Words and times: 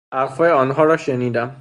حرفهای 0.13 0.51
آنها 0.51 0.83
را 0.83 0.97
شنیدم. 0.97 1.49